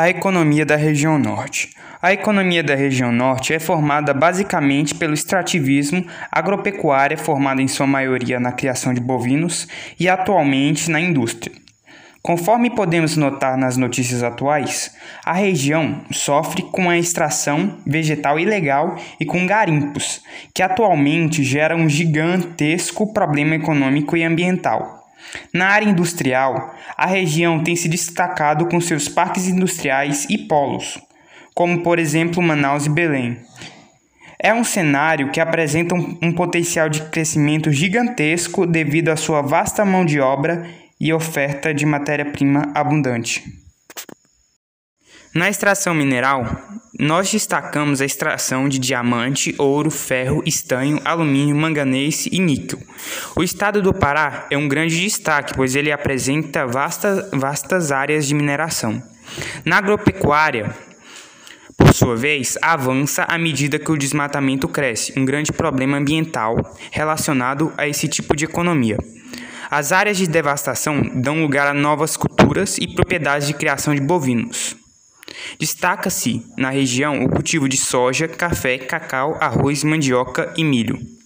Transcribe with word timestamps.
A 0.00 0.08
economia 0.08 0.64
da 0.64 0.76
região 0.76 1.18
norte. 1.18 1.70
A 2.00 2.12
economia 2.12 2.62
da 2.62 2.76
região 2.76 3.10
norte 3.10 3.52
é 3.52 3.58
formada 3.58 4.14
basicamente 4.14 4.94
pelo 4.94 5.12
extrativismo, 5.12 6.06
agropecuária 6.30 7.18
formada 7.18 7.60
em 7.60 7.66
sua 7.66 7.84
maioria 7.84 8.38
na 8.38 8.52
criação 8.52 8.94
de 8.94 9.00
bovinos 9.00 9.66
e 9.98 10.08
atualmente 10.08 10.88
na 10.88 11.00
indústria. 11.00 11.52
Conforme 12.22 12.70
podemos 12.70 13.16
notar 13.16 13.58
nas 13.58 13.76
notícias 13.76 14.22
atuais, 14.22 14.94
a 15.24 15.32
região 15.32 16.02
sofre 16.12 16.62
com 16.62 16.88
a 16.88 16.96
extração 16.96 17.78
vegetal 17.84 18.38
ilegal 18.38 18.94
e 19.18 19.26
com 19.26 19.44
garimpos, 19.48 20.22
que 20.54 20.62
atualmente 20.62 21.42
geram 21.42 21.78
um 21.78 21.88
gigantesco 21.88 23.12
problema 23.12 23.56
econômico 23.56 24.16
e 24.16 24.22
ambiental. 24.22 24.97
Na 25.52 25.68
área 25.68 25.88
industrial, 25.88 26.74
a 26.96 27.06
região 27.06 27.62
tem 27.62 27.76
se 27.76 27.88
destacado 27.88 28.66
com 28.66 28.80
seus 28.80 29.08
parques 29.08 29.46
industriais 29.46 30.26
e 30.28 30.38
polos, 30.38 30.98
como 31.54 31.82
por 31.82 31.98
exemplo 31.98 32.42
Manaus 32.42 32.86
e 32.86 32.90
Belém. 32.90 33.38
É 34.40 34.54
um 34.54 34.62
cenário 34.62 35.30
que 35.32 35.40
apresenta 35.40 35.94
um, 35.94 36.32
potencial 36.32 36.88
de 36.88 37.02
crescimento 37.02 37.72
gigantesco 37.72 38.66
devido 38.66 39.08
à 39.08 39.16
sua 39.16 39.42
vasta 39.42 39.84
mão 39.84 40.04
de 40.04 40.20
obra 40.20 40.64
e 41.00 41.12
oferta 41.12 41.74
de 41.74 41.84
matéria-prima 41.84 42.70
abundante. 42.72 43.42
Na 45.34 45.48
extração 45.48 45.92
mineral, 45.92 46.44
nós 46.98 47.30
destacamos 47.30 48.00
a 48.00 48.04
extração 48.04 48.68
de 48.68 48.76
diamante, 48.76 49.54
ouro, 49.56 49.88
ferro, 49.88 50.42
estanho, 50.44 51.00
alumínio, 51.04 51.54
manganês 51.54 52.26
e 52.26 52.40
níquel. 52.40 52.80
O 53.36 53.42
estado 53.42 53.80
do 53.80 53.94
Pará 53.94 54.48
é 54.50 54.58
um 54.58 54.66
grande 54.66 55.00
destaque, 55.00 55.54
pois 55.54 55.76
ele 55.76 55.92
apresenta 55.92 56.66
vastas, 56.66 57.30
vastas 57.32 57.92
áreas 57.92 58.26
de 58.26 58.34
mineração. 58.34 59.00
Na 59.64 59.76
agropecuária, 59.76 60.74
por 61.76 61.94
sua 61.94 62.16
vez, 62.16 62.58
avança 62.60 63.22
à 63.22 63.38
medida 63.38 63.78
que 63.78 63.92
o 63.92 63.96
desmatamento 63.96 64.66
cresce, 64.66 65.12
um 65.16 65.24
grande 65.24 65.52
problema 65.52 65.96
ambiental 65.96 66.76
relacionado 66.90 67.72
a 67.76 67.86
esse 67.86 68.08
tipo 68.08 68.34
de 68.34 68.44
economia. 68.44 68.98
As 69.70 69.92
áreas 69.92 70.16
de 70.16 70.26
devastação 70.26 71.00
dão 71.14 71.42
lugar 71.42 71.68
a 71.68 71.74
novas 71.74 72.16
culturas 72.16 72.76
e 72.78 72.88
propriedades 72.88 73.46
de 73.46 73.54
criação 73.54 73.94
de 73.94 74.00
bovinos. 74.00 74.87
Destaca-se 75.58 76.44
na 76.56 76.70
região 76.70 77.24
o 77.24 77.28
cultivo 77.28 77.68
de 77.68 77.76
soja, 77.76 78.28
café, 78.28 78.78
cacau, 78.78 79.36
arroz, 79.40 79.84
mandioca 79.84 80.52
e 80.56 80.64
milho. 80.64 81.17